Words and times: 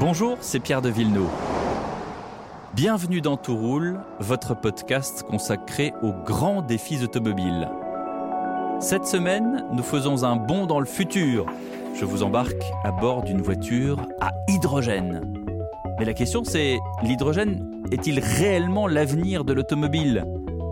Bonjour, 0.00 0.38
c'est 0.40 0.58
Pierre 0.58 0.80
de 0.80 0.88
Villeneuve. 0.88 1.28
Bienvenue 2.74 3.20
dans 3.20 3.36
Tout 3.36 3.58
votre 4.20 4.58
podcast 4.58 5.22
consacré 5.22 5.92
aux 6.02 6.12
grands 6.12 6.62
défis 6.62 7.04
automobiles. 7.04 7.68
Cette 8.80 9.04
semaine, 9.04 9.66
nous 9.72 9.82
faisons 9.82 10.24
un 10.24 10.36
bond 10.36 10.66
dans 10.66 10.80
le 10.80 10.86
futur. 10.86 11.46
Je 11.94 12.06
vous 12.06 12.22
embarque 12.22 12.64
à 12.84 12.90
bord 12.90 13.22
d'une 13.22 13.42
voiture 13.42 13.98
à 14.20 14.32
hydrogène. 14.48 15.20
Mais 15.98 16.06
la 16.06 16.14
question 16.14 16.42
c'est, 16.42 16.78
l'hydrogène 17.02 17.82
est-il 17.92 18.18
réellement 18.18 18.86
l'avenir 18.86 19.44
de 19.44 19.52
l'automobile? 19.52 20.24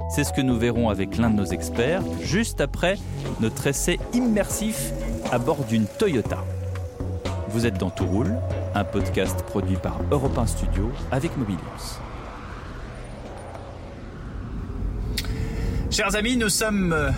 C'est 0.09 0.25
ce 0.25 0.33
que 0.33 0.41
nous 0.41 0.57
verrons 0.57 0.89
avec 0.89 1.19
l'un 1.19 1.31
de 1.31 1.37
nos 1.37 1.45
experts 1.45 2.03
juste 2.23 2.61
après 2.61 2.97
notre 3.41 3.67
essai 3.67 3.99
immersif 4.15 4.93
à 5.31 5.39
bord 5.39 5.65
d'une 5.65 5.87
Toyota. 5.87 6.39
Vous 7.53 7.67
êtes 7.67 7.79
dans 7.79 7.91
Tout 7.91 8.07
roule, 8.07 8.33
un 8.77 8.85
podcast 8.85 9.43
produit 9.43 9.77
par 9.77 10.01
Europe 10.13 10.39
1 10.39 10.47
Studio 10.47 10.93
avec 11.11 11.37
Mobilius. 11.37 11.99
Chers 15.91 16.15
amis, 16.15 16.37
nous 16.37 16.49
sommes 16.49 16.93
euh, 16.93 17.11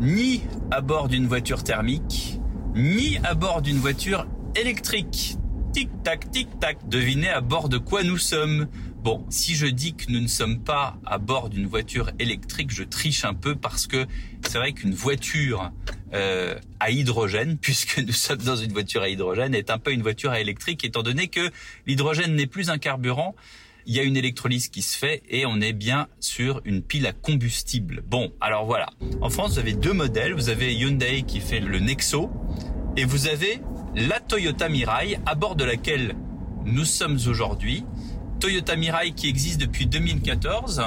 ni 0.00 0.42
à 0.72 0.80
bord 0.80 1.06
d'une 1.06 1.28
voiture 1.28 1.62
thermique, 1.62 2.40
ni 2.74 3.18
à 3.22 3.34
bord 3.34 3.62
d'une 3.62 3.76
voiture 3.76 4.26
électrique. 4.56 5.36
Tic-tac, 5.72 6.28
tic-tac. 6.32 6.88
Devinez 6.88 7.28
à 7.28 7.40
bord 7.40 7.68
de 7.68 7.78
quoi 7.78 8.02
nous 8.02 8.18
sommes 8.18 8.66
Bon, 9.08 9.24
si 9.30 9.54
je 9.54 9.64
dis 9.64 9.94
que 9.94 10.12
nous 10.12 10.20
ne 10.20 10.26
sommes 10.26 10.58
pas 10.58 10.98
à 11.06 11.16
bord 11.16 11.48
d'une 11.48 11.66
voiture 11.66 12.10
électrique, 12.18 12.70
je 12.70 12.82
triche 12.82 13.24
un 13.24 13.32
peu 13.32 13.54
parce 13.54 13.86
que 13.86 14.06
c'est 14.46 14.58
vrai 14.58 14.74
qu'une 14.74 14.92
voiture 14.92 15.72
euh, 16.12 16.58
à 16.78 16.90
hydrogène, 16.90 17.56
puisque 17.62 18.00
nous 18.00 18.12
sommes 18.12 18.42
dans 18.42 18.56
une 18.56 18.70
voiture 18.70 19.00
à 19.00 19.08
hydrogène, 19.08 19.54
est 19.54 19.70
un 19.70 19.78
peu 19.78 19.94
une 19.94 20.02
voiture 20.02 20.32
à 20.32 20.40
électrique, 20.40 20.84
étant 20.84 21.02
donné 21.02 21.28
que 21.28 21.50
l'hydrogène 21.86 22.34
n'est 22.34 22.46
plus 22.46 22.68
un 22.68 22.76
carburant. 22.76 23.34
Il 23.86 23.94
y 23.94 23.98
a 23.98 24.02
une 24.02 24.18
électrolyse 24.18 24.68
qui 24.68 24.82
se 24.82 24.94
fait 24.98 25.22
et 25.30 25.46
on 25.46 25.58
est 25.62 25.72
bien 25.72 26.08
sur 26.20 26.60
une 26.66 26.82
pile 26.82 27.06
à 27.06 27.14
combustible. 27.14 28.02
Bon, 28.06 28.30
alors 28.42 28.66
voilà. 28.66 28.90
En 29.22 29.30
France, 29.30 29.52
vous 29.52 29.58
avez 29.58 29.72
deux 29.72 29.94
modèles. 29.94 30.34
Vous 30.34 30.50
avez 30.50 30.74
Hyundai 30.74 31.22
qui 31.22 31.40
fait 31.40 31.60
le 31.60 31.78
Nexo 31.78 32.30
et 32.98 33.06
vous 33.06 33.26
avez 33.26 33.62
la 33.94 34.20
Toyota 34.20 34.68
Mirai 34.68 35.18
à 35.24 35.34
bord 35.34 35.56
de 35.56 35.64
laquelle 35.64 36.14
nous 36.66 36.84
sommes 36.84 37.18
aujourd'hui. 37.26 37.86
Toyota 38.40 38.76
Mirai 38.76 39.12
qui 39.12 39.28
existe 39.28 39.60
depuis 39.60 39.86
2014 39.86 40.82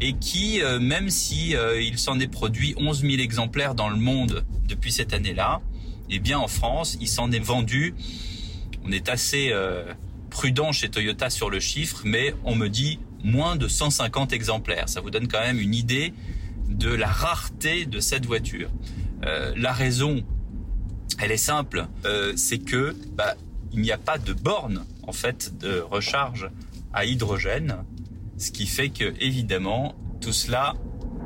et 0.00 0.12
qui, 0.14 0.60
euh, 0.60 0.78
même 0.78 1.08
si 1.08 1.56
euh, 1.56 1.80
il 1.80 1.98
s'en 1.98 2.20
est 2.20 2.26
produit 2.26 2.74
11 2.76 3.00
000 3.00 3.14
exemplaires 3.14 3.74
dans 3.74 3.88
le 3.88 3.96
monde 3.96 4.44
depuis 4.68 4.92
cette 4.92 5.14
année-là, 5.14 5.62
eh 6.10 6.18
bien 6.18 6.38
en 6.38 6.48
France, 6.48 6.98
il 7.00 7.08
s'en 7.08 7.30
est 7.30 7.38
vendu. 7.38 7.94
On 8.84 8.92
est 8.92 9.08
assez 9.08 9.50
euh, 9.52 9.84
prudent 10.28 10.72
chez 10.72 10.90
Toyota 10.90 11.30
sur 11.30 11.48
le 11.48 11.60
chiffre, 11.60 12.02
mais 12.04 12.34
on 12.44 12.54
me 12.54 12.68
dit 12.68 12.98
moins 13.24 13.56
de 13.56 13.68
150 13.68 14.32
exemplaires. 14.32 14.88
Ça 14.88 15.00
vous 15.00 15.10
donne 15.10 15.28
quand 15.28 15.40
même 15.40 15.60
une 15.60 15.74
idée 15.74 16.12
de 16.68 16.90
la 16.90 17.08
rareté 17.08 17.86
de 17.86 18.00
cette 18.00 18.26
voiture. 18.26 18.70
la 19.56 19.72
raison, 19.72 20.24
elle 21.18 21.30
est 21.30 21.36
simple, 21.36 21.86
c'est 22.34 22.58
que 22.58 22.96
bah, 23.14 23.34
il 23.72 23.80
n'y 23.80 23.92
a 23.92 23.98
pas 23.98 24.18
de 24.18 24.32
borne 24.32 24.84
en 25.02 25.12
fait 25.12 25.56
de 25.58 25.80
recharge 25.80 26.48
à 26.92 27.04
hydrogène 27.04 27.84
ce 28.42 28.50
qui 28.50 28.66
fait 28.66 28.88
que 28.88 29.14
évidemment 29.20 29.94
tout 30.20 30.32
cela 30.32 30.74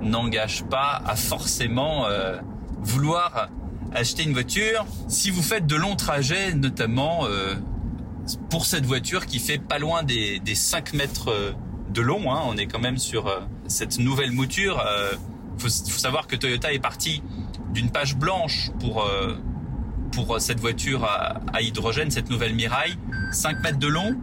n'engage 0.03 0.64
pas 0.64 1.03
à 1.06 1.17
forcément 1.17 2.06
euh, 2.06 2.39
vouloir 2.81 3.48
acheter 3.95 4.23
une 4.23 4.33
voiture 4.33 4.84
si 5.08 5.31
vous 5.31 5.42
faites 5.42 5.67
de 5.67 5.77
longs 5.77 5.97
trajets, 5.97 6.55
notamment 6.55 7.25
euh, 7.25 7.55
pour 8.50 8.67
cette 8.67 8.84
voiture 8.84 9.27
qui 9.27 9.39
fait 9.39 9.58
pas 9.58 9.78
loin 9.78 10.03
des, 10.03 10.41
des 10.41 10.55
5 10.55 10.92
mètres 10.92 11.31
euh, 11.31 11.53
de 11.91 12.03
long. 12.03 12.33
Hein. 12.33 12.42
on 12.47 12.56
est 12.56 12.67
quand 12.67 12.80
même 12.80 12.98
sur 12.98 13.33
cette 13.69 13.98
nouvelle 13.98 14.33
mouture. 14.33 14.84
Il 15.55 15.62
faut, 15.62 15.69
faut, 15.69 15.98
savoir 15.98 16.27
que 16.27 16.36
Toyota 16.36 16.73
est 16.73 16.79
parti 16.79 17.23
d'une 17.73 17.90
page 17.90 18.17
blanche 18.17 18.70
pour 18.80 19.08
pour 20.13 20.40
cette 20.40 20.61
voiture 20.61 21.05
à, 21.05 21.40
à, 21.52 21.63
hydrogène, 21.63 22.11
cette 22.11 22.29
nouvelle 22.29 22.55
Mirai, 22.55 22.96
5 23.33 23.63
mètres 23.63 23.79
de 23.79 23.86
long, 23.86 24.17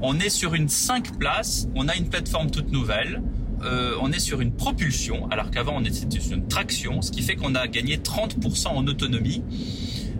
on 0.00 0.18
est 0.18 0.28
sur 0.28 0.54
une 0.54 0.68
5 0.68 1.18
places, 1.18 1.68
on 1.74 1.88
a 1.88 1.96
une 1.96 2.08
plateforme 2.08 2.50
toute 2.50 2.70
nouvelle, 2.70 3.22
euh, 3.62 3.94
on 4.00 4.12
est 4.12 4.18
sur 4.18 4.40
une 4.40 4.52
propulsion, 4.52 5.28
alors 5.30 5.50
qu'avant 5.50 5.74
on 5.76 5.84
était 5.84 6.20
sur 6.20 6.34
une 6.34 6.46
traction, 6.46 7.00
ce 7.02 7.10
qui 7.10 7.22
fait 7.22 7.36
qu'on 7.36 7.54
a 7.54 7.66
gagné 7.68 7.96
30% 7.96 8.68
en 8.68 8.86
autonomie. 8.86 9.42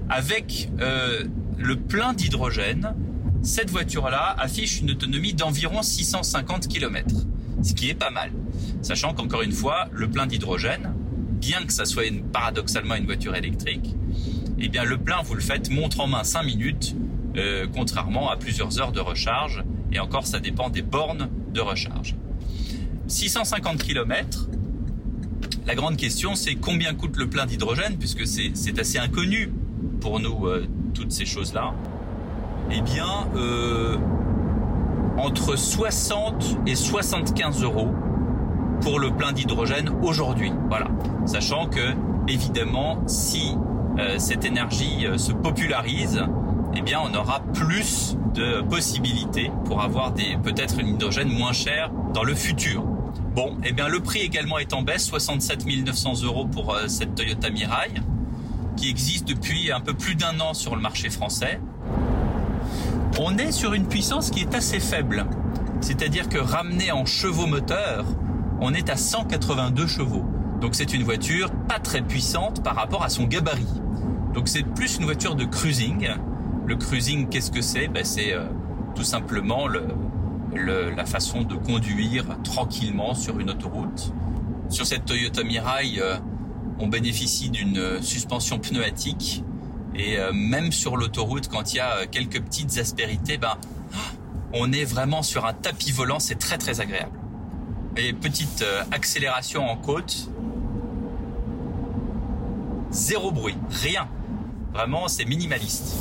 Avec 0.09 0.70
euh, 0.81 1.25
le 1.59 1.76
plein 1.76 2.14
d'hydrogène, 2.14 2.94
cette 3.42 3.70
voiture-là 3.70 4.34
affiche 4.38 4.81
une 4.81 4.92
autonomie 4.92 5.34
d'environ 5.34 5.82
650 5.82 6.69
km, 6.69 7.14
ce 7.62 7.75
qui 7.75 7.91
est 7.91 7.94
pas 7.94 8.10
mal. 8.10 8.31
Sachant 8.82 9.14
qu'encore 9.14 9.43
une 9.43 9.53
fois, 9.53 9.88
le 9.93 10.08
plein 10.08 10.26
d'hydrogène, 10.26 10.94
bien 11.41 11.64
que 11.64 11.72
ça 11.72 11.84
soit 11.84 12.04
paradoxalement 12.32 12.94
une 12.94 13.04
voiture 13.04 13.34
électrique, 13.34 13.94
eh 14.58 14.69
bien 14.69 14.84
le 14.84 14.97
plein 14.97 15.22
vous 15.22 15.34
le 15.34 15.43
faites 15.43 15.70
montre 15.70 16.00
en 16.00 16.06
main 16.06 16.25
5 16.25 16.44
minutes 16.44 16.97
euh, 17.39 17.67
contrairement 17.73 18.31
à 18.31 18.37
plusieurs 18.37 18.81
heures 18.81 18.93
de 18.93 19.01
recharge. 19.01 19.63
Et 19.93 19.99
encore, 19.99 20.27
ça 20.27 20.41
dépend 20.41 20.69
des 20.69 20.83
bornes 20.83 21.29
de 21.53 21.61
recharge. 21.61 22.17
650 23.07 23.83
km. 23.83 24.49
La 25.67 25.75
grande 25.75 25.97
question, 25.97 26.35
c'est 26.35 26.55
combien 26.55 26.95
coûte 26.95 27.17
le 27.17 27.29
plein 27.29 27.47
d'hydrogène, 27.47 27.97
puisque 27.99 28.27
c'est 28.27 28.79
assez 28.79 28.99
inconnu 28.99 29.53
pour 30.01 30.21
nous, 30.21 30.47
euh, 30.47 30.67
toutes 30.95 31.13
ces 31.13 31.27
choses-là. 31.27 31.75
Eh 32.71 32.81
bien, 32.81 33.29
euh, 33.37 33.97
entre 35.19 35.57
60 35.57 36.59
et 36.67 36.75
75 36.75 37.63
euros 37.63 37.91
pour 38.81 38.99
le 38.99 39.11
plein 39.11 39.33
d'hydrogène 39.33 39.91
aujourd'hui. 40.03 40.53
Voilà. 40.69 40.89
Sachant 41.27 41.67
que, 41.67 41.95
évidemment, 42.29 43.03
si 43.07 43.57
cette 44.19 44.45
énergie 44.45 45.07
se 45.17 45.33
popularise, 45.33 46.23
eh 46.76 46.82
bien, 46.82 47.00
on 47.03 47.14
aura 47.14 47.41
plus 47.54 48.16
de 48.34 48.60
possibilités 48.60 49.50
pour 49.64 49.81
avoir 49.81 50.12
des 50.12 50.37
peut-être 50.42 50.78
une 50.78 50.88
hydrogène 50.88 51.28
moins 51.28 51.53
cher 51.53 51.91
dans 52.12 52.22
le 52.22 52.34
futur. 52.34 52.82
Bon, 53.34 53.56
eh 53.64 53.72
bien, 53.72 53.88
le 53.88 54.00
prix 54.00 54.20
également 54.20 54.59
est 54.59 54.75
en 54.75 54.82
baisse, 54.82 55.06
67 55.06 55.66
900 55.66 56.22
euros 56.25 56.47
pour 56.47 56.75
euh, 56.75 56.88
cette 56.88 57.14
Toyota 57.14 57.48
Mirai, 57.50 57.94
qui 58.76 58.91
existe 58.91 59.26
depuis 59.26 59.72
un 59.72 59.81
peu 59.81 59.94
plus 59.94 60.16
d'un 60.16 60.38
an 60.41 60.53
sur 60.53 60.76
le 60.76 60.82
marché 60.82 61.09
français. 61.09 61.60
On 63.19 63.38
est 63.38 63.53
sur 63.53 63.72
une 63.72 63.87
puissance 63.87 64.31
qui 64.31 64.41
est 64.41 64.54
assez 64.54 64.81
faible, 64.81 65.25
c'est-à-dire 65.81 66.28
que 66.28 66.38
ramené 66.38 66.93
en 66.93 67.06
chevaux 67.06 67.47
moteurs, 67.47 68.04
on 68.60 68.75
est 68.75 68.91
à 68.91 68.97
182 68.97 69.87
chevaux. 69.87 70.25
Donc 70.60 70.75
c'est 70.75 70.93
une 70.93 71.04
voiture 71.04 71.50
pas 71.69 71.78
très 71.78 72.03
puissante 72.03 72.62
par 72.62 72.75
rapport 72.75 73.03
à 73.03 73.08
son 73.08 73.25
gabarit. 73.25 73.81
Donc 74.34 74.48
c'est 74.48 74.62
plus 74.62 74.98
une 74.98 75.04
voiture 75.04 75.37
de 75.37 75.44
cruising 75.44 76.08
le 76.66 76.77
cruising, 76.77 77.28
qu'est-ce 77.28 77.50
que 77.50 77.62
c'est? 77.62 77.88
Ben, 77.88 78.04
C'est 78.04 78.34
euh, 78.34 78.44
tout 78.94 79.04
simplement 79.04 79.69
le, 79.69 79.87
la 80.54 81.06
façon 81.06 81.43
de 81.43 81.54
conduire 81.54 82.25
tranquillement 82.43 83.15
sur 83.15 83.38
une 83.38 83.50
autoroute. 83.50 84.12
Sur 84.69 84.84
cette 84.84 85.05
Toyota 85.05 85.44
Mirai, 85.44 85.99
euh, 85.99 86.16
on 86.81 86.88
bénéficie 86.88 87.50
d'une 87.50 87.78
euh, 87.78 88.03
suspension 88.03 88.59
pneumatique 88.59 89.44
et 89.99 90.19
même 90.34 90.72
sur 90.72 90.99
l'autoroute, 90.99 91.49
quand 91.49 91.72
il 91.72 91.76
y 91.76 91.81
a 91.81 92.05
quelques 92.05 92.43
petites 92.43 92.76
aspérités, 92.76 93.38
ben, 93.38 93.56
on 94.53 94.71
est 94.71 94.84
vraiment 94.84 95.22
sur 95.22 95.47
un 95.47 95.55
tapis 95.55 95.91
volant, 95.91 96.19
c'est 96.19 96.34
très 96.34 96.59
très 96.59 96.82
agréable. 96.82 97.19
Et 97.97 98.12
petite 98.12 98.62
accélération 98.93 99.66
en 99.66 99.78
côte, 99.78 100.28
zéro 102.91 103.31
bruit, 103.31 103.56
rien. 103.71 104.06
Vraiment, 104.75 105.09
c'est 105.09 105.25
minimaliste. 105.25 105.97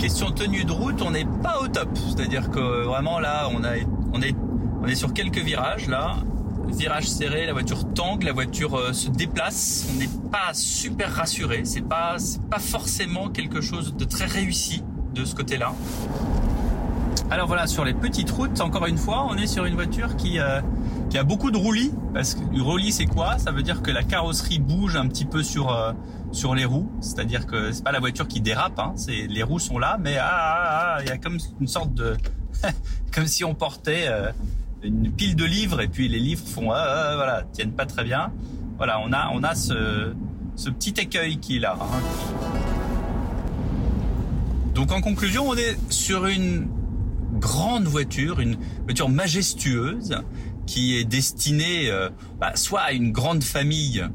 Question 0.00 0.30
tenue 0.30 0.64
de 0.64 0.72
route, 0.72 1.02
on 1.02 1.10
n'est 1.10 1.26
pas 1.26 1.60
au 1.60 1.68
top. 1.68 1.90
C'est-à-dire 1.94 2.50
que 2.50 2.84
vraiment 2.84 3.20
là, 3.20 3.50
on 3.52 4.22
est 4.88 4.94
sur 4.94 5.12
quelques 5.12 5.38
virages 5.38 5.88
là. 5.88 6.16
Virage 6.68 7.06
serré, 7.06 7.44
la 7.46 7.52
voiture 7.52 7.92
tangue, 7.92 8.22
la 8.22 8.32
voiture 8.32 8.76
euh, 8.78 8.92
se 8.92 9.08
déplace. 9.08 9.86
On 9.92 9.98
n'est 9.98 10.08
pas 10.30 10.54
super 10.54 11.12
rassuré. 11.12 11.62
C'est 11.64 11.86
pas, 11.86 12.16
pas 12.48 12.60
forcément 12.60 13.28
quelque 13.28 13.60
chose 13.60 13.94
de 13.94 14.04
très 14.04 14.24
réussi 14.24 14.82
de 15.12 15.24
ce 15.24 15.34
côté-là. 15.34 15.74
Alors 17.30 17.46
voilà, 17.46 17.66
sur 17.66 17.84
les 17.84 17.92
petites 17.92 18.30
routes, 18.30 18.60
encore 18.60 18.86
une 18.86 18.98
fois, 18.98 19.26
on 19.28 19.36
est 19.36 19.46
sur 19.46 19.64
une 19.64 19.74
voiture 19.74 20.16
qui, 20.16 20.38
euh, 20.38 20.60
qui 21.10 21.18
a 21.18 21.24
beaucoup 21.24 21.50
de 21.50 21.58
roulis. 21.58 21.92
Parce 22.14 22.34
que 22.34 22.60
roulis, 22.60 22.92
c'est 22.92 23.06
quoi? 23.06 23.36
Ça 23.38 23.50
veut 23.50 23.62
dire 23.62 23.82
que 23.82 23.90
la 23.90 24.02
carrosserie 24.02 24.60
bouge 24.60 24.96
un 24.96 25.06
petit 25.08 25.26
peu 25.26 25.42
sur, 25.42 25.70
euh, 25.70 25.92
sur 26.32 26.54
les 26.54 26.64
roues, 26.64 26.90
c'est-à-dire 27.00 27.46
que 27.46 27.72
c'est 27.72 27.84
pas 27.84 27.92
la 27.92 28.00
voiture 28.00 28.26
qui 28.26 28.40
dérape, 28.40 28.78
hein, 28.78 28.94
les 29.08 29.42
roues 29.42 29.58
sont 29.58 29.78
là, 29.78 29.98
mais 30.00 30.16
ah, 30.16 30.28
ah, 30.30 30.94
ah, 30.96 31.02
il 31.02 31.08
y 31.08 31.10
a 31.10 31.18
comme 31.18 31.38
une 31.60 31.66
sorte 31.66 31.92
de, 31.92 32.16
comme 33.12 33.26
si 33.26 33.44
on 33.44 33.54
portait 33.54 34.06
euh, 34.06 34.30
une 34.82 35.12
pile 35.12 35.36
de 35.36 35.44
livres 35.44 35.80
et 35.80 35.88
puis 35.88 36.08
les 36.08 36.20
livres 36.20 36.46
font, 36.46 36.66
voilà, 36.66 37.44
tiennent 37.52 37.72
pas 37.72 37.86
très 37.86 38.04
bien. 38.04 38.32
Voilà, 38.76 39.00
on 39.00 39.12
a, 39.12 39.30
on 39.34 39.42
a 39.42 39.54
ce, 39.54 40.14
ce 40.56 40.70
petit 40.70 40.94
écueil 40.98 41.38
qui 41.38 41.56
est 41.56 41.60
là. 41.60 41.76
Hein. 41.80 42.00
Donc 44.74 44.92
en 44.92 45.00
conclusion, 45.00 45.48
on 45.48 45.56
est 45.56 45.76
sur 45.90 46.26
une 46.26 46.68
grande 47.40 47.84
voiture, 47.84 48.40
une 48.40 48.56
voiture 48.84 49.08
majestueuse 49.08 50.16
qui 50.70 50.96
est 50.96 51.04
destinée 51.04 51.90
euh, 51.90 52.10
bah, 52.38 52.54
soit 52.54 52.82
à 52.82 52.92
une 52.92 53.10
grande 53.10 53.42
famille, 53.42 54.06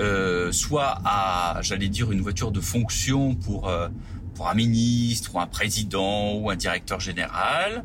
euh, 0.00 0.50
soit 0.50 0.98
à, 1.04 1.60
j'allais 1.62 1.88
dire, 1.88 2.10
une 2.10 2.22
voiture 2.22 2.50
de 2.50 2.60
fonction 2.60 3.36
pour 3.36 3.68
euh, 3.68 3.88
pour 4.34 4.48
un 4.48 4.54
ministre 4.54 5.36
ou 5.36 5.40
un 5.40 5.46
président 5.46 6.34
ou 6.34 6.50
un 6.50 6.56
directeur 6.56 7.00
général. 7.00 7.84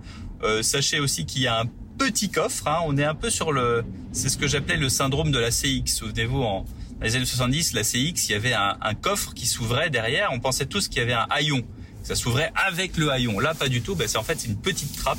Sachez 0.63 0.99
aussi 0.99 1.25
qu'il 1.25 1.43
y 1.43 1.47
a 1.47 1.59
un 1.61 1.65
petit 1.99 2.29
coffre. 2.29 2.67
Hein, 2.67 2.79
on 2.87 2.97
est 2.97 3.05
un 3.05 3.13
peu 3.13 3.29
sur 3.29 3.53
le, 3.53 3.85
c'est 4.11 4.27
ce 4.27 4.37
que 4.37 4.47
j'appelais 4.47 4.75
le 4.75 4.89
syndrome 4.89 5.31
de 5.31 5.37
la 5.37 5.49
CX. 5.51 5.85
Souvenez-vous, 5.85 6.41
en 6.41 6.65
dans 6.99 7.05
les 7.05 7.15
années 7.15 7.25
70, 7.25 7.73
la 7.73 7.83
CX, 7.83 8.27
il 8.27 8.31
y 8.31 8.33
avait 8.33 8.53
un, 8.53 8.93
coffre 8.93 9.33
qui 9.33 9.45
s'ouvrait 9.47 9.89
derrière. 9.89 10.29
On 10.33 10.39
pensait 10.39 10.65
tous 10.65 10.87
qu'il 10.87 10.97
y 10.97 11.01
avait 11.01 11.13
un 11.13 11.25
haillon. 11.29 11.63
Ça 12.03 12.15
s'ouvrait 12.15 12.51
avec 12.55 12.97
le 12.97 13.11
haillon. 13.11 13.39
Là, 13.39 13.53
pas 13.53 13.69
du 13.69 13.81
tout. 13.81 13.95
Ben, 13.95 14.07
c'est 14.07 14.17
en 14.17 14.23
fait 14.23 14.45
une 14.45 14.55
petite 14.55 14.95
trappe 14.97 15.17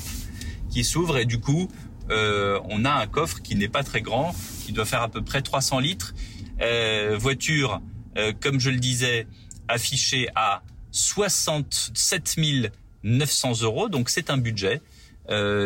qui 0.71 0.85
s'ouvre 0.85 1.19
et 1.19 1.25
du 1.25 1.41
coup, 1.41 1.69
euh, 2.13 2.61
on 2.69 2.85
a 2.85 2.91
un 2.91 3.07
coffre 3.07 3.41
qui 3.41 3.57
n'est 3.57 3.69
pas 3.69 3.83
très 3.83 4.03
grand, 4.03 4.35
qui 4.65 4.73
doit 4.73 4.85
faire 4.85 5.03
à 5.03 5.09
peu 5.09 5.23
près 5.23 5.43
300 5.43 5.79
litres. 5.79 6.15
Euh, 6.61 7.17
voiture, 7.19 7.81
euh, 8.17 8.33
comme 8.39 8.61
je 8.61 8.71
le 8.71 8.77
disais, 8.77 9.27
affichée 9.69 10.29
à 10.35 10.63
67 10.91 12.37
900 13.03 13.63
euros. 13.63 13.89
Donc 13.89 14.11
c'est 14.11 14.31
un 14.31 14.37
budget, 14.37 14.81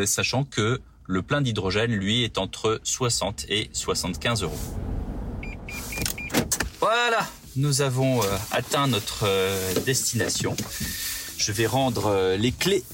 sachant 0.06 0.44
que 0.44 0.81
le 1.08 1.22
plein 1.22 1.40
d'hydrogène, 1.40 1.93
lui, 1.93 2.22
est 2.22 2.38
entre 2.38 2.81
60 2.82 3.46
et 3.48 3.69
75 3.72 4.43
euros. 4.43 4.58
Voilà, 6.81 7.26
nous 7.56 7.82
avons 7.82 8.20
atteint 8.52 8.87
notre 8.87 9.26
destination. 9.84 10.56
Je 11.37 11.52
vais 11.52 11.66
rendre 11.66 12.37
les 12.38 12.52
clés 12.52 12.84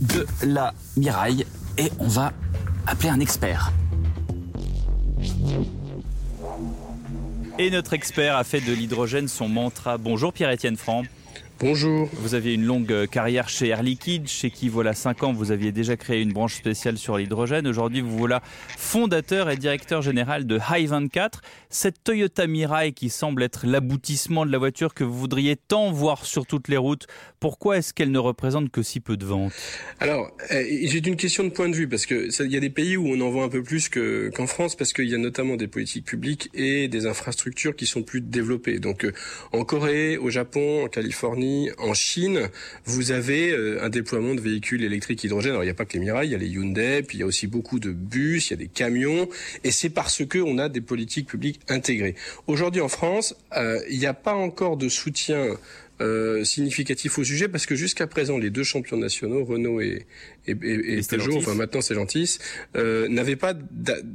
de 0.00 0.26
la 0.42 0.72
Miraille 0.96 1.44
et 1.76 1.90
on 1.98 2.08
va 2.08 2.32
appeler 2.90 3.10
un 3.10 3.20
expert. 3.20 3.70
Et 7.58 7.70
notre 7.70 7.92
expert 7.92 8.36
a 8.36 8.42
fait 8.42 8.60
de 8.60 8.72
l'hydrogène 8.72 9.28
son 9.28 9.48
mantra. 9.48 9.96
Bonjour 9.96 10.32
Pierre-Étienne 10.32 10.76
Franc. 10.76 11.04
Bonjour. 11.60 12.08
Vous 12.14 12.34
aviez 12.34 12.54
une 12.54 12.64
longue 12.64 12.90
euh, 12.90 13.06
carrière 13.06 13.50
chez 13.50 13.68
Air 13.68 13.82
Liquide, 13.82 14.28
chez 14.28 14.50
qui 14.50 14.70
voilà 14.70 14.94
5 14.94 15.22
ans 15.24 15.32
vous 15.34 15.50
aviez 15.52 15.72
déjà 15.72 15.94
créé 15.94 16.22
une 16.22 16.32
branche 16.32 16.54
spéciale 16.54 16.96
sur 16.96 17.18
l'hydrogène. 17.18 17.66
Aujourd'hui 17.66 18.00
vous 18.00 18.16
voilà 18.16 18.40
fondateur 18.78 19.50
et 19.50 19.58
directeur 19.58 20.00
général 20.00 20.46
de 20.46 20.58
High24. 20.58 21.32
Cette 21.68 22.02
Toyota 22.02 22.46
Mirai 22.46 22.92
qui 22.92 23.10
semble 23.10 23.42
être 23.42 23.66
l'aboutissement 23.66 24.46
de 24.46 24.50
la 24.52 24.56
voiture 24.56 24.94
que 24.94 25.04
vous 25.04 25.12
voudriez 25.18 25.54
tant 25.56 25.92
voir 25.92 26.24
sur 26.24 26.46
toutes 26.46 26.68
les 26.68 26.78
routes, 26.78 27.06
pourquoi 27.40 27.76
est-ce 27.76 27.92
qu'elle 27.92 28.10
ne 28.10 28.18
représente 28.18 28.70
que 28.70 28.82
si 28.82 29.00
peu 29.00 29.18
de 29.18 29.26
ventes? 29.26 29.52
Alors, 30.00 30.30
euh, 30.52 30.64
j'ai 30.84 31.06
une 31.06 31.16
question 31.16 31.44
de 31.44 31.50
point 31.50 31.68
de 31.68 31.74
vue 31.76 31.88
parce 31.88 32.06
que 32.06 32.30
ça- 32.30 32.44
il 32.44 32.52
y 32.52 32.56
a 32.56 32.60
des 32.60 32.70
pays 32.70 32.96
où 32.96 33.06
on 33.06 33.20
en 33.20 33.28
vend 33.28 33.44
un 33.44 33.48
peu 33.50 33.62
plus 33.62 33.90
que- 33.90 34.30
qu'en 34.34 34.46
France 34.46 34.76
parce 34.76 34.94
qu'il 34.94 35.10
y 35.10 35.14
a 35.14 35.18
notamment 35.18 35.56
des 35.56 35.68
politiques 35.68 36.06
publiques 36.06 36.48
et 36.54 36.88
des 36.88 37.04
infrastructures 37.04 37.76
qui 37.76 37.84
sont 37.84 38.02
plus 38.02 38.22
développées. 38.22 38.78
Donc, 38.78 39.04
euh, 39.04 39.12
en 39.52 39.62
Corée, 39.64 40.16
au 40.16 40.30
Japon, 40.30 40.84
en 40.86 40.88
Californie, 40.88 41.49
en 41.78 41.94
Chine, 41.94 42.48
vous 42.84 43.10
avez 43.10 43.50
euh, 43.50 43.82
un 43.82 43.88
déploiement 43.88 44.34
de 44.34 44.40
véhicules 44.40 44.84
électriques 44.84 45.24
hydrogène. 45.24 45.52
Alors, 45.52 45.62
il 45.62 45.66
n'y 45.66 45.72
a 45.72 45.74
pas 45.74 45.84
que 45.84 45.94
les 45.94 46.00
Mirai, 46.00 46.26
il 46.26 46.32
y 46.32 46.34
a 46.34 46.38
les 46.38 46.48
Hyundai, 46.48 47.02
puis 47.02 47.18
il 47.18 47.20
y 47.20 47.24
a 47.24 47.26
aussi 47.26 47.46
beaucoup 47.46 47.78
de 47.78 47.90
bus, 47.90 48.48
il 48.48 48.50
y 48.50 48.54
a 48.54 48.56
des 48.56 48.68
camions, 48.68 49.28
et 49.64 49.70
c'est 49.70 49.90
parce 49.90 50.24
que 50.24 50.38
on 50.38 50.58
a 50.58 50.68
des 50.68 50.80
politiques 50.80 51.26
publiques 51.28 51.60
intégrées. 51.68 52.14
Aujourd'hui, 52.46 52.80
en 52.80 52.88
France, 52.88 53.34
euh, 53.56 53.80
il 53.88 53.98
n'y 53.98 54.06
a 54.06 54.14
pas 54.14 54.34
encore 54.34 54.76
de 54.76 54.88
soutien 54.88 55.56
euh, 56.00 56.44
significatif 56.44 57.18
au 57.18 57.24
sujet 57.24 57.48
parce 57.48 57.66
que 57.66 57.74
jusqu'à 57.74 58.06
présent 58.06 58.38
les 58.38 58.50
deux 58.50 58.64
champions 58.64 58.96
nationaux 58.96 59.44
Renault 59.44 59.80
et, 59.80 60.06
et, 60.46 60.52
et- 60.62 60.98
et 60.98 61.02
Peugeot, 61.02 61.36
enfin 61.38 61.54
maintenant 61.54 61.80
Stellantis, 61.80 62.38
euh, 62.76 63.08
n'avaient 63.08 63.36
pas 63.36 63.54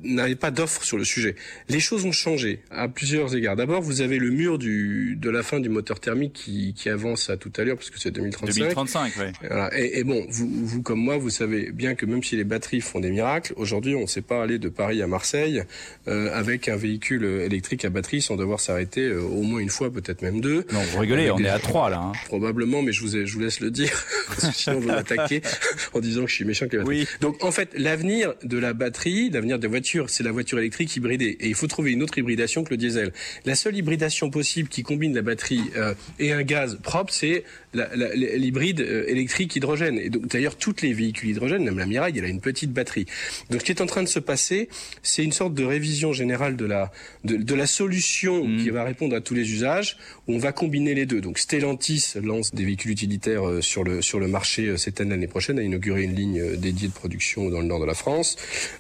n'avaient 0.04 0.36
pas 0.36 0.52
d'offre 0.52 0.84
sur 0.84 0.98
le 0.98 1.04
sujet. 1.04 1.36
Les 1.70 1.80
choses 1.80 2.06
ont 2.06 2.12
changé 2.12 2.60
à 2.72 2.88
plusieurs 2.88 3.36
égards. 3.36 3.56
D'abord, 3.56 3.82
vous 3.82 4.02
avez 4.02 4.18
le 4.18 4.30
mur 4.32 4.58
du 4.58 5.16
de 5.16 5.30
la 5.30 5.44
fin 5.44 5.60
du 5.60 5.70
moteur 5.70 6.00
thermique 6.00 6.34
qui, 6.34 6.74
qui 6.76 6.90
avance 6.90 7.30
à 7.30 7.38
tout 7.38 7.52
à 7.58 7.64
l'heure 7.64 7.76
parce 7.78 7.90
que 7.90 8.00
c'est 8.00 8.12
2035. 8.12 8.56
2035, 8.56 9.14
oui. 9.20 9.26
Voilà. 9.48 9.70
Et, 9.80 10.00
et 10.00 10.04
bon, 10.04 10.26
vous, 10.30 10.50
vous 10.66 10.82
comme 10.82 11.00
moi, 11.00 11.18
vous 11.18 11.30
savez 11.30 11.72
bien 11.72 11.96
que 11.96 12.06
même 12.06 12.24
si 12.24 12.36
les 12.36 12.44
batteries 12.44 12.82
font 12.82 13.00
des 13.00 13.12
miracles, 13.12 13.54
aujourd'hui, 13.58 13.96
on 13.96 14.02
ne 14.02 14.08
sait 14.08 14.22
pas 14.22 14.42
aller 14.44 14.60
de 14.60 14.70
Paris 14.70 15.02
à 15.02 15.08
Marseille 15.08 15.64
euh, 16.08 16.30
avec 16.34 16.68
un 16.68 16.76
véhicule 16.76 17.26
électrique 17.26 17.86
à 17.86 17.90
batterie 17.90 18.22
sans 18.22 18.36
devoir 18.36 18.60
s'arrêter 18.60 19.02
euh, 19.08 19.22
au 19.22 19.42
moins 19.44 19.60
une 19.60 19.70
fois, 19.70 19.92
peut-être 19.92 20.22
même 20.22 20.42
deux. 20.42 20.66
Non, 20.74 20.82
vous 20.92 21.00
rigolez, 21.00 21.30
on 21.32 21.38
est 21.40 21.48
à 21.50 21.60
3 21.76 21.90
là. 21.90 21.98
hein. 22.00 22.12
Probablement, 22.28 22.82
mais 22.82 22.94
je 22.94 23.02
vous, 23.02 23.18
ai- 23.18 23.26
je 23.26 23.34
vous 23.34 23.42
laisse 23.42 23.60
le 23.60 23.70
dire, 23.70 23.92
sinon 24.54 24.80
vous 24.80 24.88
m'attaquez 24.88 25.42
en 25.94 26.00
disant 26.00 26.24
que 26.24 26.30
je 26.30 26.36
suis 26.36 26.46
méchant 26.46 26.68
avec. 26.72 26.88
Oui. 26.88 27.06
Donc 27.20 27.44
en 27.44 27.52
fait, 27.52 27.70
l'avenir 27.76 28.34
de 28.44 28.58
la 28.58 28.72
batterie, 28.74 29.30
l'avenir 29.30 29.60
des 29.60 29.68
voitures, 29.68 30.10
c'est 30.10 30.24
la 30.24 30.32
voiture 30.32 30.58
électrique 30.58 30.96
hybridée. 30.96 31.36
Et 31.42 31.48
il 31.50 31.54
faut 31.54 31.68
trouver 31.68 31.92
une 31.92 32.02
autre 32.02 32.18
hybridation 32.18 32.64
que 32.64 32.70
le 32.70 32.78
diesel. 32.78 33.12
La 33.44 33.56
seule 33.56 33.76
hybridation 33.76 34.30
possible 34.30 34.70
qui 34.70 34.84
combine 34.84 35.14
la 35.14 35.22
batterie 35.22 35.64
euh, 35.76 35.94
et 36.18 36.32
un 36.32 36.44
gaz 36.44 36.78
propre, 36.82 37.12
c'est 37.14 37.44
la- 37.74 37.94
la- 37.94 38.16
l'hybride 38.16 38.80
euh, 38.80 39.04
électrique 39.10 39.54
hydrogène. 39.58 40.00
Et 40.00 40.10
donc 40.10 40.28
d'ailleurs, 40.28 40.56
toutes 40.56 40.82
les 40.82 40.94
véhicules 40.94 41.30
hydrogène, 41.32 41.66
même 41.66 41.78
la 41.78 41.86
Mirai, 41.86 42.14
elle 42.16 42.24
a 42.24 42.30
une 42.30 42.40
petite 42.40 42.72
batterie. 42.72 43.06
Donc 43.50 43.60
ce 43.60 43.66
qui 43.66 43.74
est 43.74 43.82
en 43.82 43.86
train 43.86 44.02
de 44.04 44.08
se 44.08 44.20
passer, 44.20 44.70
c'est 45.04 45.26
une 45.26 45.34
sorte 45.34 45.54
de 45.54 45.66
révision 45.66 46.14
générale 46.14 46.56
de 46.56 46.66
la 46.66 46.92
de, 47.26 47.36
de 47.36 47.54
la 47.54 47.68
solution 47.68 48.46
Mm. 48.46 48.64
qui 48.64 48.70
va 48.70 48.84
répondre 48.86 49.14
à 49.16 49.20
tous 49.22 49.34
les 49.34 49.52
usages, 49.52 49.98
où 50.28 50.36
on 50.36 50.38
va 50.38 50.52
combiner 50.54 50.94
les 50.94 51.06
deux. 51.06 51.20
Donc 51.20 51.38
Stellantis 51.66 52.14
lance 52.22 52.54
des 52.54 52.64
véhicules 52.64 52.92
utilitaires 52.92 53.48
euh, 53.48 53.60
sur 53.60 53.84
le 53.84 54.04
sur 54.04 54.20
le 54.20 54.28
marché 54.28 54.68
euh, 54.68 54.78
cette 54.78 55.02
année 55.02 55.10
l'année 55.10 55.26
prochaine, 55.26 55.58
a 55.58 55.64
inauguré 55.64 56.04
une 56.04 56.14
ligne 56.14 56.40
euh, 56.40 56.56
dédiée 56.56 56.88
de 56.88 56.94
production 56.94 57.50
dans 57.50 57.60
le 57.60 57.66
nord 57.66 57.80
de 57.80 57.86
la 57.86 57.96
France. 57.96 58.36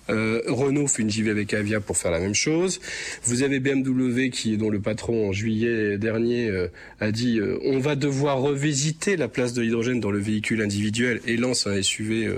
Renault 0.07 0.87
fait 0.87 1.01
une 1.01 1.09
JV 1.09 1.31
avec 1.31 1.53
Avia 1.53 1.79
pour 1.79 1.97
faire 1.97 2.11
la 2.11 2.19
même 2.19 2.35
chose. 2.35 2.79
Vous 3.23 3.41
avez 3.41 3.59
BMW 3.59 4.29
qui, 4.29 4.57
dont 4.57 4.69
le 4.69 4.79
patron 4.79 5.29
en 5.29 5.31
juillet 5.31 5.97
dernier 5.97 6.51
a 6.99 7.11
dit 7.11 7.39
on 7.63 7.79
va 7.79 7.95
devoir 7.95 8.39
revisiter 8.39 9.17
la 9.17 9.27
place 9.27 9.53
de 9.53 9.61
l'hydrogène 9.61 9.99
dans 9.99 10.11
le 10.11 10.19
véhicule 10.19 10.61
individuel 10.61 11.21
et 11.25 11.37
lance 11.37 11.65
un 11.65 11.81
SUV 11.81 12.29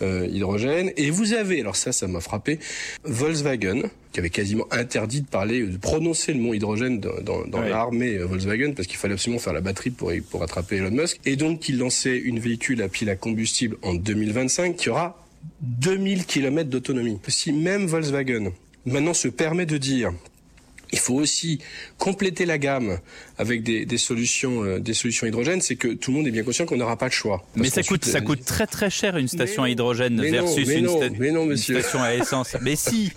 hydrogène. 0.00 0.90
Et 0.96 1.10
vous 1.10 1.32
avez, 1.32 1.60
alors 1.60 1.76
ça, 1.76 1.92
ça 1.92 2.06
m'a 2.06 2.20
frappé, 2.20 2.58
Volkswagen 3.04 3.82
qui 4.12 4.20
avait 4.20 4.30
quasiment 4.30 4.64
interdit 4.70 5.20
de 5.20 5.26
parler, 5.26 5.62
de 5.62 5.76
prononcer 5.76 6.32
le 6.32 6.40
mot 6.40 6.54
hydrogène 6.54 6.98
dans, 7.00 7.20
dans, 7.22 7.46
dans 7.46 7.60
Ouais. 7.60 7.68
l'armée 7.68 8.16
euh, 8.16 8.24
Volkswagen 8.26 8.72
parce 8.74 8.88
qu'il 8.88 8.96
fallait 8.96 9.14
absolument 9.14 9.38
faire 9.40 9.52
la 9.52 9.60
batterie 9.60 9.90
pour, 9.90 10.10
pour 10.30 10.42
attraper 10.42 10.76
Elon 10.76 10.90
Musk. 10.90 11.20
Et 11.26 11.36
donc, 11.36 11.68
il 11.68 11.78
lançait 11.78 12.16
une 12.16 12.38
véhicule 12.38 12.80
à 12.82 12.88
pile 12.88 13.10
à 13.10 13.16
combustible 13.16 13.76
en 13.82 13.94
2025 13.94 14.76
qui 14.76 14.88
aura 14.90 15.22
2000 15.62 16.24
km 16.26 16.68
d'autonomie. 16.70 17.18
Si 17.28 17.52
même 17.52 17.86
Volkswagen 17.86 18.50
maintenant 18.86 19.14
se 19.14 19.28
permet 19.28 19.66
de 19.66 19.76
dire 19.76 20.12
il 20.92 20.98
faut 20.98 21.14
aussi 21.14 21.58
compléter 21.98 22.46
la 22.46 22.58
gamme 22.58 22.98
avec 23.36 23.62
des, 23.62 23.84
des 23.84 23.98
solutions, 23.98 24.64
euh, 24.64 24.78
des 24.80 24.94
solutions 24.94 25.26
hydrogène. 25.26 25.60
C'est 25.60 25.76
que 25.76 25.88
tout 25.88 26.10
le 26.10 26.16
monde 26.18 26.26
est 26.26 26.30
bien 26.30 26.42
conscient 26.42 26.66
qu'on 26.66 26.76
n'aura 26.76 26.96
pas 26.96 27.08
de 27.08 27.12
choix. 27.14 27.46
Mais 27.56 27.68
ça 27.70 27.82
coûte, 27.82 28.04
ça 28.04 28.18
euh, 28.18 28.20
coûte 28.22 28.44
très 28.44 28.66
très 28.66 28.90
cher 28.90 29.16
une 29.16 29.28
station 29.28 29.62
à 29.64 29.70
hydrogène 29.70 30.14
non, 30.16 30.22
versus 30.22 30.66
mais 30.66 30.74
une, 30.78 30.86
non, 30.86 31.00
sta- 31.00 31.12
mais 31.18 31.30
non, 31.30 31.44
une 31.50 31.56
station 31.56 32.02
à 32.02 32.14
essence. 32.14 32.56
Mais 32.62 32.76
si 32.76 33.12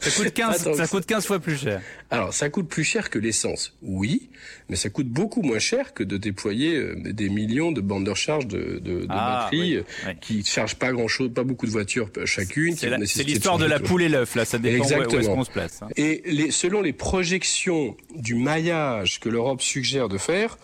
Ça 0.00 0.10
coûte 0.10 0.32
15, 0.34 0.60
Attends, 0.60 0.74
ça 0.74 0.86
coûte 0.86 1.06
15 1.06 1.26
fois 1.26 1.38
plus 1.38 1.56
cher. 1.56 1.80
Alors, 2.10 2.32
ça 2.32 2.48
coûte 2.50 2.68
plus 2.68 2.84
cher 2.84 3.10
que 3.10 3.18
l'essence, 3.18 3.74
oui, 3.82 4.28
mais 4.68 4.76
ça 4.76 4.90
coûte 4.90 5.08
beaucoup 5.08 5.42
moins 5.42 5.58
cher 5.58 5.94
que 5.94 6.02
de 6.04 6.16
déployer 6.16 6.76
euh, 6.76 6.94
des 7.04 7.28
millions 7.28 7.72
de 7.72 7.80
bandes 7.80 8.04
de 8.04 8.10
recharge 8.10 8.46
de, 8.46 8.78
de, 8.78 9.00
de 9.00 9.06
Ah, 9.08 9.42
batteries 9.50 9.60
oui, 9.60 9.76
euh, 9.76 9.82
oui. 10.06 10.12
qui 10.20 10.36
ne 10.38 10.44
chargent 10.44 10.76
pas 10.76 10.92
grand-chose, 10.92 11.30
pas 11.34 11.44
beaucoup 11.44 11.66
de 11.66 11.70
voitures 11.72 12.08
euh, 12.18 12.26
chacune. 12.26 12.76
C'est 12.76 13.22
l'histoire 13.24 13.58
de 13.58 13.66
la 13.66 13.80
poule 13.80 14.02
et 14.02 14.08
l'œuf, 14.08 14.34
là, 14.34 14.44
ça 14.44 14.58
dépend 14.58 14.76
où- 14.76 14.80
où 14.80 14.84
est-ce 14.84 14.94
Exactement. 14.94 15.34
qu'on 15.36 15.44
se 15.44 15.50
place. 15.50 15.82
hein. 15.82 15.88
Et 15.96 16.22
les, 16.26 16.50
selon 16.50 16.80
les 16.82 16.92
projections 16.92 17.96
du 18.14 18.34
maillage 18.34 19.20
que 19.20 19.28
l'Europe 19.28 19.62
suggère 19.62 20.08
de 20.08 20.18
faire, 20.18 20.58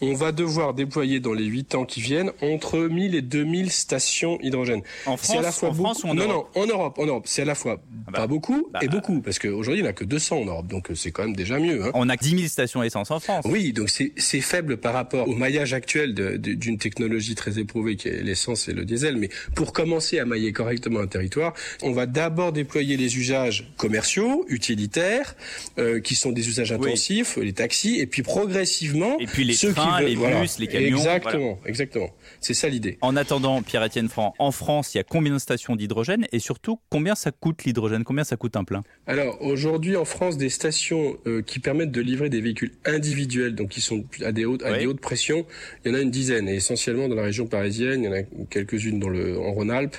on 0.00 0.14
va 0.14 0.32
devoir 0.32 0.74
déployer 0.74 1.20
dans 1.20 1.32
les 1.32 1.44
8 1.44 1.74
ans 1.74 1.84
qui 1.84 2.00
viennent 2.00 2.30
entre 2.42 2.78
1000 2.78 3.14
et 3.14 3.22
2000 3.22 3.70
stations 3.70 4.38
hydrogène. 4.42 4.82
En 5.06 5.16
C'est 5.16 5.38
à 5.38 5.42
la 5.42 5.52
France, 5.52 5.58
fois 5.58 5.68
en 5.70 5.74
France 5.74 6.04
ou 6.04 6.08
en 6.08 6.14
non, 6.14 6.24
Europe 6.24 6.50
non, 6.54 6.62
en 6.62 6.66
Europe, 6.66 6.98
en 6.98 7.06
Europe. 7.06 7.24
C'est 7.26 7.42
à 7.42 7.44
la 7.46 7.54
fois 7.54 7.80
Ah 8.06 8.10
bah, 8.10 8.18
pas 8.18 8.26
beaucoup 8.26 8.68
bah, 8.72 8.80
et 8.82 8.88
beaucoup, 8.88 9.20
parce 9.20 9.38
qu'aujourd'hui 9.38 9.80
il 9.80 9.82
n'y 9.82 9.88
en 9.88 9.90
a 9.90 9.94
que 9.94 10.04
200 10.04 10.36
en 10.36 10.44
Europe, 10.44 10.66
donc 10.66 10.90
euh, 10.90 10.94
c'est 10.94 11.10
quand 11.12 11.24
même 11.24 11.36
déjà 11.36 11.58
mieux. 11.58 11.84
Hein. 11.84 11.90
On 11.94 12.08
a 12.08 12.16
10 12.16 12.30
000 12.36 12.48
stations 12.48 12.82
essence 12.82 13.10
en 13.10 13.20
France. 13.20 13.44
Oui, 13.48 13.72
donc 13.72 13.90
c'est 13.90 14.40
faible 14.40 14.76
par 14.76 14.92
rapport 14.94 15.28
au 15.28 15.34
maillage 15.34 15.72
actuel 15.72 16.14
d'une 16.14 16.78
technologie 16.78 17.34
très 17.34 17.58
éprouvée 17.58 17.96
qui 17.96 18.08
est 18.08 18.22
l'essence 18.22 18.68
et 18.68 18.72
le 18.72 18.84
diesel. 18.84 19.16
Mais 19.16 19.30
pour 19.54 19.72
commencer 19.72 20.18
à 20.18 20.24
mailler 20.24 20.52
correctement 20.52 21.00
un 21.00 21.06
territoire, 21.06 21.54
on 21.82 21.92
va 21.92 22.06
d'abord 22.06 22.52
déployer 22.52 22.96
les 22.96 23.16
usages 23.16 23.70
commerciaux, 23.76 24.44
utilitaires, 24.48 25.36
euh, 25.78 26.00
qui 26.00 26.14
sont 26.16 26.32
des 26.32 26.48
usages 26.48 26.72
Oui. 26.72 26.88
intensifs, 26.88 27.36
les 27.36 27.52
taxis, 27.52 27.98
et 27.98 28.06
puis 28.06 28.22
progressivement, 28.22 29.18
Et 29.18 29.26
puis 29.26 29.44
les 29.44 29.54
ceux 29.54 29.72
trains 29.72 29.85
trains, 29.88 30.00
les 30.00 30.16
bus, 30.16 30.58
les 30.58 30.66
camions. 30.66 30.98
Exactement, 30.98 31.58
exactement. 31.66 32.10
C'est 32.40 32.54
ça 32.54 32.68
l'idée. 32.68 32.98
En 33.00 33.16
attendant, 33.16 33.62
Pierre-Étienne 33.62 34.08
Franc, 34.08 34.34
en 34.38 34.50
France, 34.50 34.94
il 34.94 34.98
y 34.98 35.00
a 35.00 35.04
combien 35.04 35.32
de 35.32 35.38
stations 35.38 35.76
d'hydrogène 35.76 36.26
et 36.32 36.38
surtout 36.38 36.78
combien 36.90 37.14
ça 37.14 37.30
coûte 37.32 37.64
l'hydrogène? 37.64 38.04
Combien 38.04 38.24
ça 38.24 38.36
coûte 38.36 38.56
un 38.56 38.64
plein? 38.64 38.82
Alors 39.06 39.40
aujourd'hui 39.42 39.96
en 39.96 40.04
France, 40.04 40.36
des 40.36 40.48
stations 40.48 41.16
euh, 41.26 41.42
qui 41.42 41.60
permettent 41.60 41.92
de 41.92 42.00
livrer 42.00 42.28
des 42.28 42.40
véhicules 42.40 42.72
individuels, 42.84 43.54
donc 43.54 43.70
qui 43.70 43.80
sont 43.80 44.04
à 44.24 44.32
des 44.32 44.44
hautes, 44.44 44.62
à 44.62 44.76
des 44.76 44.86
hautes 44.86 45.00
pressions, 45.00 45.46
il 45.84 45.90
y 45.90 45.94
en 45.94 45.98
a 45.98 46.00
une 46.00 46.10
dizaine, 46.10 46.48
et 46.48 46.54
essentiellement 46.54 47.08
dans 47.08 47.14
la 47.14 47.22
région 47.22 47.46
parisienne, 47.46 48.02
il 48.02 48.06
y 48.06 48.08
en 48.08 48.12
a 48.12 48.22
quelques-unes 48.50 48.98
dans 48.98 49.08
le 49.08 49.38
en 49.38 49.52
Rhône-Alpes, 49.52 49.96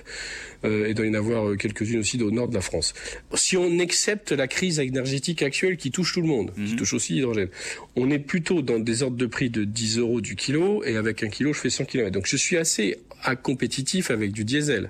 euh, 0.66 0.88
et 0.88 0.90
il 0.90 0.96
doit 0.96 1.06
y 1.06 1.10
en 1.10 1.14
avoir 1.14 1.50
euh, 1.50 1.56
quelques-unes 1.56 2.00
aussi 2.00 2.22
au 2.22 2.32
nord 2.32 2.48
de 2.48 2.54
la 2.54 2.62
France. 2.62 2.94
Si 3.34 3.58
on 3.58 3.80
accepte 3.80 4.32
la 4.32 4.48
crise 4.48 4.80
énergétique 4.80 5.42
actuelle 5.42 5.78
qui 5.78 5.92
touche 5.92 6.14
tout 6.14 6.22
le 6.22 6.28
monde, 6.28 6.52
qui 6.54 6.74
mhm. 6.74 6.76
touche 6.76 6.94
aussi 6.94 7.14
l'hydrogène, 7.14 7.50
on 7.96 8.10
est 8.10 8.20
plutôt 8.20 8.62
dans 8.62 8.80
des 8.80 9.04
ordres 9.04 9.18
de 9.18 9.26
prix 9.26 9.50
de 9.50 9.64
10 9.78 10.00
euros 10.00 10.22
du 10.22 10.36
kilo, 10.36 10.84
et 10.84 10.98
avec 10.98 11.24
un 11.24 11.30
kilo, 11.30 11.54
je 11.54 11.60
fais 11.60 11.70
100 11.70 11.86
km. 11.86 12.12
Donc 12.12 12.26
je 12.26 12.36
suis 12.36 12.58
assez 12.58 12.98
à 13.24 13.36
compétitif 13.36 14.12
avec 14.12 14.32
du 14.32 14.44
diesel. 14.44 14.90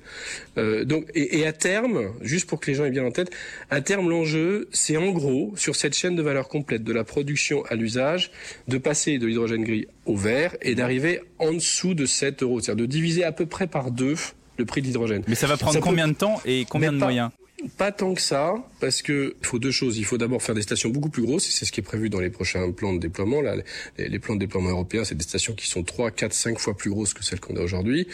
Euh, 0.58 0.86
donc 0.86 1.10
et, 1.14 1.40
et, 1.40 1.48
à 1.48 1.54
terme, 1.54 2.14
juste 2.22 2.48
pour 2.48 2.60
que 2.60 2.70
les 2.70 2.76
gens 2.76 2.86
aient 2.86 2.92
bien 2.92 3.06
en 3.06 3.12
tête, 3.12 3.32
à 3.70 3.82
terme 3.82 4.10
l'enjeu, 4.10 4.70
c'est 4.72 4.98
en 4.98 5.12
gros 5.12 5.54
sur 5.56 5.76
cette 5.76 5.96
chaîne 5.96 6.16
de 6.16 6.22
valeur 6.22 6.48
complète 6.48 6.84
de 6.84 6.94
la 6.94 7.04
production 7.04 7.64
à 7.66 7.76
l'usage, 7.76 8.32
de 8.68 8.78
passer 8.78 9.18
de 9.18 9.28
l'hydrogène 9.28 9.64
gris 9.64 9.88
au 10.06 10.16
vert 10.16 10.56
et 10.62 10.76
d'arriver 10.76 11.22
en 11.40 11.54
dessous 11.54 11.94
de 11.94 12.06
7 12.06 12.44
euros, 12.44 12.60
c'est-à-dire 12.60 12.86
de 12.86 12.92
diviser 12.92 13.24
à 13.24 13.32
peu 13.32 13.46
près 13.46 13.68
par 13.68 13.92
deux 13.92 14.16
le 14.58 14.66
prix 14.66 14.82
de 14.82 14.88
l'hydrogène. 14.88 15.24
Mais 15.28 15.36
ça 15.36 15.48
va 15.48 15.58
prendre 15.58 15.80
combien 15.80 16.08
de 16.08 16.14
temps 16.14 16.42
et 16.46 16.66
combien 16.70 16.92
de 16.92 16.98
moyens? 16.98 17.30
Pas 17.78 17.92
tant 17.92 18.14
que 18.14 18.22
ça, 18.22 18.56
parce 18.80 19.02
que 19.02 19.36
faut 19.42 19.60
deux 19.60 19.72
choses. 19.72 19.98
Il 19.98 20.06
faut 20.06 20.18
d'abord 20.18 20.42
faire 20.42 20.56
des 20.56 20.62
stations 20.62 20.90
beaucoup 20.90 21.10
plus 21.10 21.24
grosses, 21.24 21.48
et 21.48 21.52
c'est 21.52 21.66
ce 21.66 21.72
qui 21.72 21.80
est 21.80 21.84
prévu 21.84 22.10
dans 22.10 22.20
les 22.20 22.30
prochains 22.30 22.72
plans 22.72 22.94
de 22.94 23.00
déploiement. 23.00 23.42
Là, 23.42 23.56
les, 23.98 24.20
plans 24.20 24.36
de 24.36 24.40
déploiement 24.40 24.70
européens, 24.70 25.04
c'est 25.04 25.16
des 25.16 25.24
stations 25.24 25.54
qui 25.54 25.68
sont 25.68 25.84
3, 25.84 26.12
4, 26.12 26.34
5 26.34 26.60
fois 26.60 26.76
plus 26.76 26.90
grosses 26.90 27.14
que 27.14 27.24
celles 27.24 27.40
qu'on 27.40 27.56
a 27.56 27.62
aujourd'hui. 27.62 28.08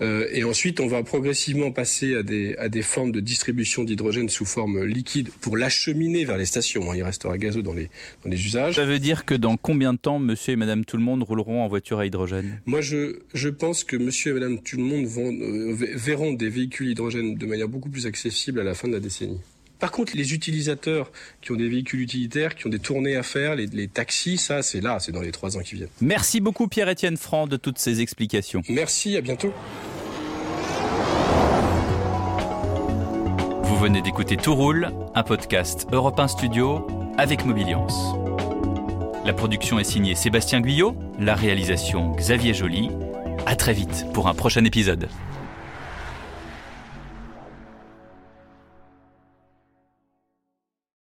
Euh, 0.00 0.28
et 0.32 0.44
ensuite, 0.44 0.80
on 0.80 0.86
va 0.86 1.02
progressivement 1.02 1.70
passer 1.70 2.14
à 2.14 2.22
des, 2.22 2.54
à 2.56 2.68
des 2.68 2.82
formes 2.82 3.12
de 3.12 3.20
distribution 3.20 3.84
d'hydrogène 3.84 4.28
sous 4.28 4.44
forme 4.44 4.84
liquide 4.84 5.30
pour 5.40 5.56
l'acheminer 5.56 6.24
vers 6.24 6.36
les 6.36 6.46
stations. 6.46 6.90
Hein. 6.90 6.96
Il 6.96 7.02
restera 7.02 7.36
gazeux 7.38 7.62
dans 7.62 7.74
les, 7.74 7.90
dans 8.24 8.30
les 8.30 8.44
usages. 8.44 8.76
Ça 8.76 8.84
veut 8.84 8.98
dire 8.98 9.24
que 9.24 9.34
dans 9.34 9.56
combien 9.56 9.92
de 9.92 9.98
temps 9.98 10.18
monsieur 10.18 10.52
et 10.52 10.56
madame 10.56 10.84
tout 10.84 10.96
le 10.96 11.02
monde 11.02 11.22
rouleront 11.22 11.62
en 11.62 11.68
voiture 11.68 11.98
à 11.98 12.06
hydrogène? 12.06 12.60
Moi, 12.66 12.80
je, 12.80 13.20
je 13.34 13.48
pense 13.48 13.84
que 13.84 13.96
monsieur 13.96 14.30
et 14.30 14.34
madame 14.34 14.58
tout 14.60 14.76
le 14.76 14.82
monde 14.82 15.06
vont, 15.06 15.32
euh, 15.32 15.74
verront 15.74 16.32
des 16.32 16.48
véhicules 16.48 16.88
hydrogène 16.90 17.34
de 17.34 17.46
manière 17.46 17.68
beaucoup 17.68 17.90
plus 17.90 18.06
accessible 18.06 18.60
à 18.60 18.64
la 18.64 18.74
fin 18.74 18.88
de 18.88 18.92
la 18.92 18.99
décennie. 19.00 19.40
Par 19.80 19.90
contre, 19.90 20.12
les 20.14 20.34
utilisateurs 20.34 21.10
qui 21.40 21.52
ont 21.52 21.56
des 21.56 21.68
véhicules 21.68 22.00
utilitaires, 22.00 22.54
qui 22.54 22.66
ont 22.66 22.70
des 22.70 22.78
tournées 22.78 23.16
à 23.16 23.22
faire, 23.22 23.56
les, 23.56 23.88
taxis, 23.88 24.36
ça, 24.36 24.62
c'est 24.62 24.82
là, 24.82 25.00
c'est 25.00 25.10
dans 25.10 25.22
les 25.22 25.32
trois 25.32 25.56
ans 25.56 25.60
qui 25.60 25.74
viennent. 25.74 25.88
Merci 26.02 26.40
beaucoup 26.40 26.68
Pierre-Étienne 26.68 27.16
Franc 27.16 27.46
de 27.46 27.56
toutes 27.56 27.78
ces 27.78 28.02
explications. 28.02 28.62
Merci, 28.68 29.16
à 29.16 29.22
bientôt. 29.22 29.52
Vous 33.64 33.78
venez 33.78 34.02
d'écouter 34.02 34.36
Tout 34.36 34.54
roule, 34.54 34.90
un 35.14 35.22
podcast 35.22 35.86
Europe 35.90 36.20
1 36.20 36.28
Studio 36.28 36.86
avec 37.16 37.46
Mobiliance. 37.46 38.14
La 39.24 39.32
production 39.32 39.78
est 39.78 39.84
signée 39.84 40.14
Sébastien 40.14 40.60
Guyot, 40.60 40.94
la 41.18 41.34
réalisation 41.34 42.14
Xavier 42.16 42.52
Joly. 42.52 42.90
À 43.46 43.56
très 43.56 43.72
vite 43.72 44.04
pour 44.12 44.28
un 44.28 44.34
prochain 44.34 44.64
épisode. 44.66 45.08